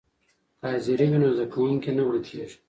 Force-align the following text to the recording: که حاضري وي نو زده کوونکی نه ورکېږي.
که 0.59 0.65
حاضري 0.71 1.05
وي 1.11 1.19
نو 1.23 1.29
زده 1.37 1.45
کوونکی 1.53 1.91
نه 1.97 2.03
ورکېږي. 2.05 2.57